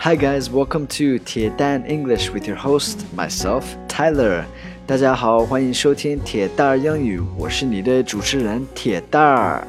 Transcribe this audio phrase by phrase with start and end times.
[0.00, 4.44] Hi guys, welcome to 铁蛋 English with your host myself Tyler.
[4.86, 9.66] 大家好，欢迎收听铁蛋儿英语，我是你的主持人铁蛋儿。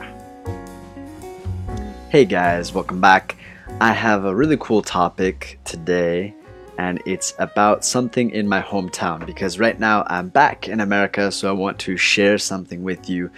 [2.11, 3.35] Hey guys, welcome back.
[3.79, 6.33] I have a really cool topic today,
[6.77, 11.49] and it's about something in my hometown because right now I'm back in America, so
[11.49, 13.29] I want to share something with you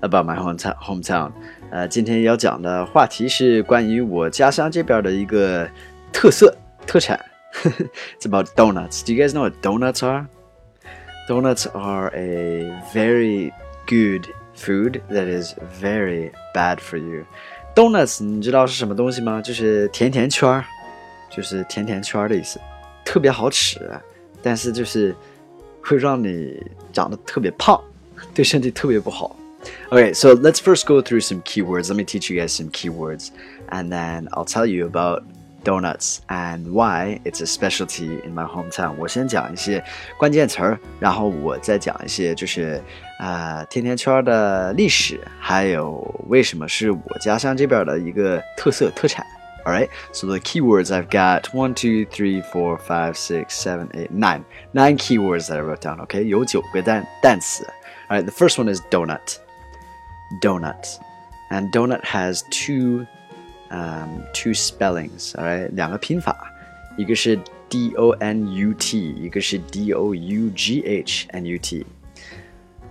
[0.00, 0.76] about my hometown.
[0.76, 1.32] Hometown.
[1.70, 5.66] 呃，今天要讲的话题是关于我家乡这边的一个
[6.12, 6.56] 特色
[6.86, 7.18] 特产。
[8.18, 9.02] it's about donuts.
[9.02, 10.26] Do you guys know what donuts are?
[11.28, 13.52] Donuts are a very
[13.86, 17.24] good food that is very bad for you.
[17.74, 19.40] Donuts 你知道是什么东西吗？
[19.40, 20.64] 就是甜甜圈儿，
[21.30, 22.60] 就是甜甜圈儿的意思，
[23.04, 23.78] 特别好吃，
[24.42, 25.14] 但是就是
[25.82, 27.80] 会让你长得特别胖，
[28.34, 29.36] 对身体特别不好。
[29.90, 31.88] Okay, so let's first go through some keywords.
[31.88, 33.28] Let me teach you guys some keywords,
[33.70, 35.22] and then I'll tell you about
[35.63, 38.67] donuts and why it's a specialty in my hometown.
[38.67, 38.95] hometown。
[38.97, 39.83] 我先讲一些
[40.17, 42.81] 关键词儿，然后我再讲一些就是
[43.19, 49.25] 啊、呃、甜甜圈的历史，还有为什么是我家乡这边的一个特色特产。
[49.65, 54.45] All right, so the keywords I've got one, two, three, four, five, six, seven, eight, nine,
[54.71, 55.99] nine keywords that I wrote down.
[56.07, 57.67] Okay, 有九个单单词。
[58.09, 59.39] All right, the first one is donut.
[60.41, 60.97] Donut,
[61.49, 63.05] and donut has two
[63.70, 65.68] um, two spellings, all right?
[65.74, 66.52] 两个拼法，
[66.96, 67.38] 一个是
[67.68, 71.86] D O N U T，一个是 D O U G H N U T.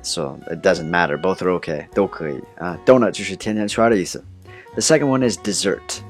[0.02, 2.78] So it doesn't matter, both are okay, 都可以啊。
[2.86, 4.24] Donut 就是甜甜圈的意思。
[4.74, 6.02] The second one is dessert.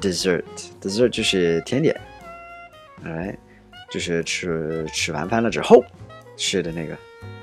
[0.00, 0.44] Dessert,
[0.80, 2.00] dessert 就是甜点，
[3.04, 3.36] all right，
[3.90, 5.84] 就是吃吃完饭了之后
[6.36, 6.96] 吃的那个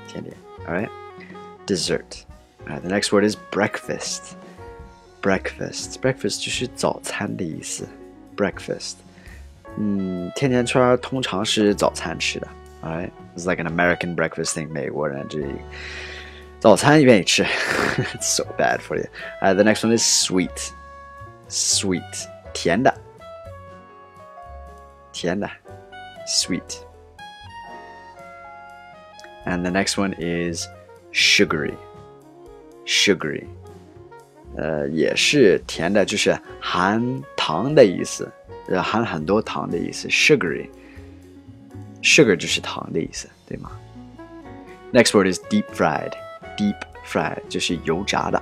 [0.06, 0.34] 甜点，
[0.66, 0.88] all right.
[1.66, 2.24] Dessert.
[2.66, 4.34] Right, the next word is breakfast.
[5.22, 7.88] Breakfast, breakfast 就是早餐的意思。
[8.36, 8.94] Breakfast，
[9.76, 12.48] 嗯，甜甜圈通常是早餐吃的。
[12.82, 14.68] Alright, it's like an American breakfast thing.
[14.70, 15.40] 美国人这
[16.60, 17.42] 早餐愿意吃。
[17.42, 19.06] It's so bad for you.
[19.42, 20.70] Uh, the next one is sweet.
[21.48, 22.94] Sweet，甜的，
[25.12, 25.50] 甜的，
[26.28, 26.78] sweet.
[29.44, 30.66] And the next one is
[31.10, 31.74] sugary
[32.84, 33.46] sugary，
[34.55, 37.01] 呃，也是甜的，就是含
[37.35, 38.31] 糖的意思，
[38.67, 40.07] 呃，含很多糖的意思。
[40.09, 43.71] Sugary，sugar 就是糖的意思，对吗
[44.91, 46.11] ？Next word is deep fried.
[46.55, 46.75] Deep
[47.05, 48.39] fried 就是油炸的。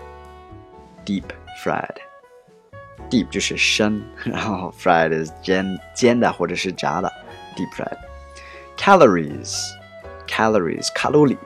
[1.06, 1.24] Deep
[1.64, 7.10] fried，deep 就是深，然后 fried is 煎煎的或者是炸的。
[7.56, 7.98] Deep fried.
[8.78, 9.56] Calories,
[10.28, 11.38] calories 卡路里，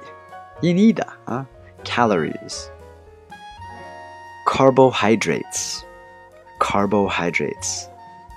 [0.61, 1.45] 印尼的啊
[1.83, 2.65] ，calories。
[4.54, 5.82] carbohydrates
[6.58, 7.86] carbohydrates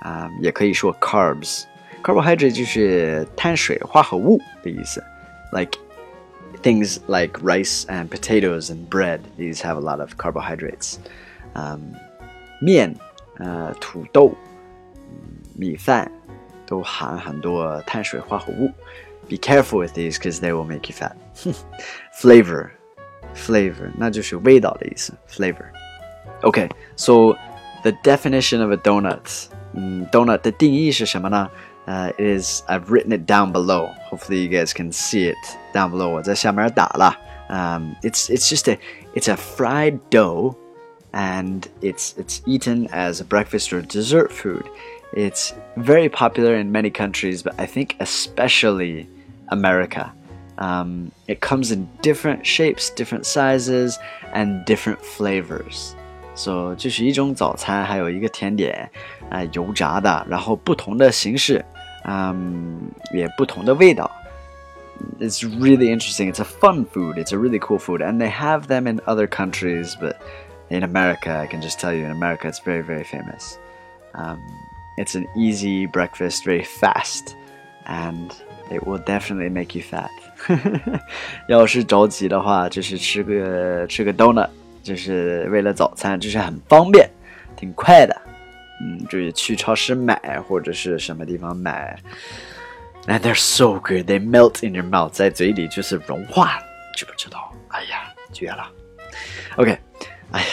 [0.02, 5.02] 啊、um,，也可以说 carbs。carbohydrate 就是碳水化合物的意思，
[5.52, 5.80] like
[6.62, 9.22] things like rice and potatoes and bread.
[9.38, 10.98] These have a lot of carbohydrates.
[11.54, 11.94] Um,
[12.60, 12.96] 面，
[13.38, 14.36] 呃，土豆，
[15.56, 16.12] 米饭
[16.66, 18.72] 都含很多碳水化合物。
[19.30, 21.16] Be careful with these because they will make you fat.
[22.14, 22.72] flavor,
[23.34, 25.14] flavor，那就是味道的意思。
[25.30, 25.68] Flavor.
[26.44, 27.38] Okay, so
[27.84, 29.48] the definition of a donut.
[29.76, 31.50] Mm, donut 的定义是什么呢？
[31.86, 33.90] Uh, it is I've written it down below.
[34.10, 35.38] Hopefully you guys can see it
[35.74, 36.10] down below.
[36.10, 37.18] 我在下面打了。
[37.50, 38.78] Um, it's it's just a
[39.14, 40.56] it's a fried dough,
[41.12, 44.64] and it's it's eaten as a breakfast or dessert food.
[45.14, 49.08] It's very popular in many countries, but I think especially
[49.50, 50.14] America.
[50.58, 54.00] Um, it comes in different shapes, different sizes,
[54.34, 55.96] and different flavors.
[56.38, 58.90] So 就是一种早餐，还有一个甜点，
[59.30, 61.64] 啊、呃，油炸的，然后不同的形式，
[62.06, 64.10] 嗯，也不同的味道。
[65.20, 66.32] It's really interesting.
[66.34, 67.18] It's a fun food.
[67.18, 70.16] It's a really cool food, and they have them in other countries, but
[70.70, 73.58] in America, I can just tell you, in America, it's very, very famous.
[74.16, 74.40] Um,
[74.98, 77.36] it's an easy breakfast, very fast,
[77.86, 78.32] and
[78.72, 80.10] it will definitely make you fat.
[81.48, 84.50] 要是着急的话，就是吃个吃个 donut。
[84.88, 87.10] 就是为了早餐，就是很方便，
[87.56, 88.22] 挺快的。
[88.82, 91.98] 嗯，就是去超市买或者是什么地方买。
[93.06, 96.60] And they're so good, they melt in your mouth，在嘴里就是融化，
[96.96, 97.54] 知不知道？
[97.70, 98.70] 哎呀，绝了。
[99.58, 99.78] OK，
[100.32, 100.48] 哎呀，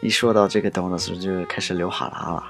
[0.00, 2.44] 一说到这个 donuts 就开始流哈喇了。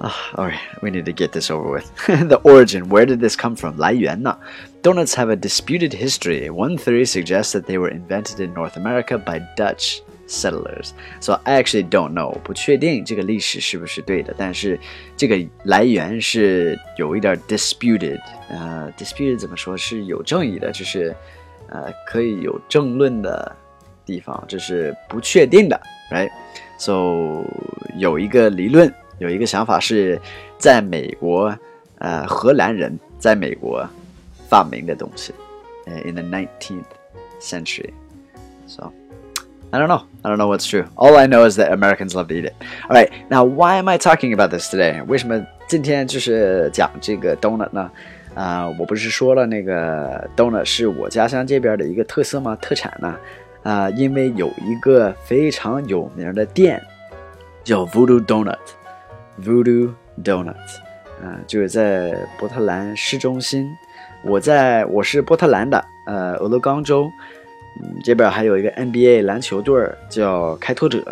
[0.00, 1.86] Ah, all right, we need to get this over with.
[2.28, 3.76] the origin, where did this come from?
[3.78, 4.38] 来源呢？
[4.80, 6.48] Donuts have a disputed history.
[6.48, 10.91] One theory suggests that they were invented in North America by Dutch settlers.
[11.19, 14.79] So I actually don't know，不确定这个历史是不是对的，但是
[15.17, 18.19] 这个来源是有一点 disputed。
[18.49, 21.15] 呃，disputed 怎么说是有争议的，就是
[21.69, 23.55] 呃可以有争论的
[24.05, 25.79] 地方，这是不确定的
[26.11, 27.45] ，right？So
[27.97, 30.19] 有一个理论，有一个想法是
[30.57, 31.55] 在美国，
[31.99, 33.87] 呃，荷兰人在美国
[34.49, 35.33] 发明的东西，
[35.85, 36.83] 呃，in the nineteenth
[37.39, 38.91] century，so
[39.73, 40.05] I don't know.
[40.23, 40.85] I don't know what's true.
[40.95, 42.53] All I know is that Americans love to eat it.
[42.87, 45.01] All right, now why am I talking about this today?
[45.07, 47.89] 为什么今天就是讲这个 donut donut
[57.89, 59.95] Voodoo Donut，Voodoo
[68.03, 71.03] 这边还有一个 NBA 篮球队叫开拓者，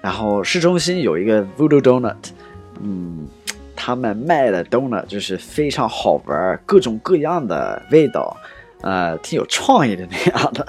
[0.00, 2.16] 然后市中心有一个 Voodoo Donut，
[2.80, 3.26] 嗯，
[3.76, 8.36] 他们卖的 donut 就是非常好玩，各种各样的味道，
[8.82, 10.66] 呃，挺有创意的那样的，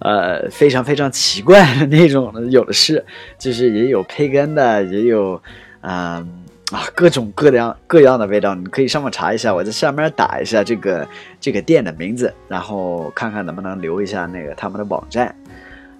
[0.00, 3.04] 呃，非常非常奇怪的那种，有的是，
[3.38, 5.42] 就是也有培根的，也有，
[5.80, 6.43] 嗯。
[6.72, 11.06] 啊，各种各样各样的味道，你可以上网查一下，我在下面打一下这个
[11.38, 15.34] 这个店的名字，然后看看能不能留一下那个他们的网站。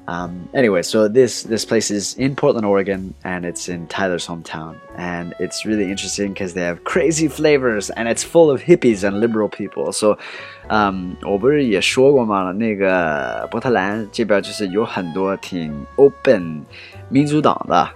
[0.06, 4.74] Um, anyway, so this this place is in Portland, Oregon, and it's in Tyler's hometown,
[4.98, 9.18] and it's really interesting because they have crazy flavors, and it's full of hippies and
[9.18, 9.92] liberal people.
[9.92, 10.18] So,
[10.68, 12.52] um, 我不是也说过吗？
[12.52, 16.62] 那个波特兰这边就是有很多挺 open
[17.08, 17.88] 民主党的，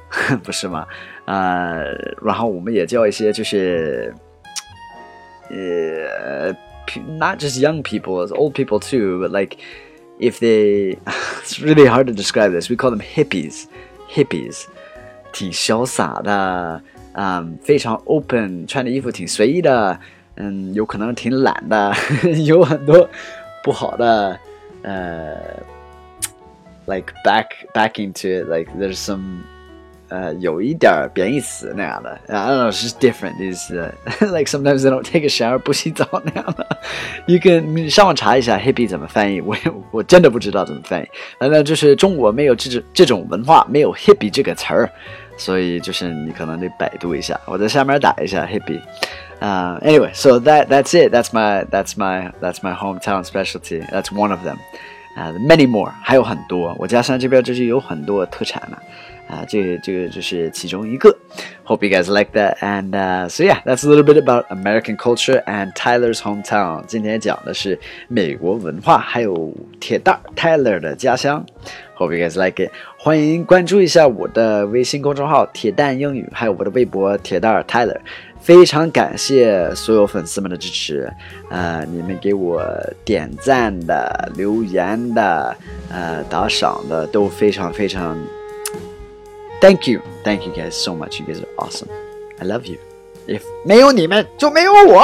[0.43, 0.87] 不是吗？
[1.28, 1.86] 呃，
[2.22, 4.14] 然后我们也叫一些就是，
[5.50, 6.52] 呃，
[7.18, 9.58] not just young people, it's old people too, but like
[10.20, 10.98] if they,
[11.42, 12.70] it's really hard to describe this.
[12.70, 13.66] We call them hippies,
[14.10, 14.66] hippies，
[15.32, 16.82] 挺潇洒的，
[17.14, 20.00] 嗯，非常 open，穿的衣服挺随意的，
[20.36, 21.94] 嗯，有可能挺懒的，
[22.46, 23.10] 有很多
[23.64, 24.38] 不好的，
[24.84, 25.38] 呃，
[26.86, 29.44] like back back into it, like there's some
[30.10, 33.38] 呃，有一点贬义词那样的，I don't know, it's just different.
[33.40, 33.72] Is
[34.22, 36.68] like sometimes they don't take a shower，不洗澡那样的。
[37.26, 39.56] You can 上网查一下 hippie 怎么翻译，我
[39.90, 41.08] 我真的不知道怎么翻译。
[41.40, 44.90] 那就是中国没有这种这种文化，没有 hippie 这个词儿，
[45.36, 47.40] 所以就是你可能得百度一下。
[47.46, 51.12] 我在下面打一下 hippie。Uh, anyway, so that that's it.
[51.12, 53.82] That's my that's my that's my hometown specialty.
[53.92, 54.58] That's one of them.
[55.18, 56.76] Uh, many more，还有很多。
[56.80, 58.78] 我家乡这边就是有很多特产呢。
[59.17, 61.17] 啊， 啊这个这个就是其中一个。
[61.65, 62.57] Hope you guys like that.
[62.61, 66.85] And so yeah, that's a little bit about American culture and Tyler's hometown.
[66.87, 67.79] 今天讲的是
[68.09, 71.45] 美国文化，还有铁蛋 Tyler 的家乡。
[71.99, 72.71] Hope you guys like it.
[72.97, 77.99] 欢迎关注一下我的微信公众号“铁蛋英语”，还有我的微博“铁蛋 Tyler”。
[78.41, 81.13] 非常感谢所有粉丝们的支持，
[81.51, 82.65] 呃，你们给我
[83.05, 85.55] 点赞的、留言的、
[85.91, 88.17] 呃打赏的都非常非常。
[89.62, 91.20] Thank you, thank you guys so much.
[91.20, 91.90] You guys are awesome.
[92.40, 92.78] I love you.
[93.28, 95.02] If 没有你们就没有我。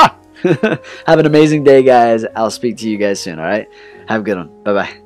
[1.05, 2.25] Have an amazing day, guys.
[2.35, 3.39] I'll speak to you guys soon.
[3.39, 3.67] All right.
[4.07, 4.49] Have a good one.
[4.63, 5.02] Bye bye.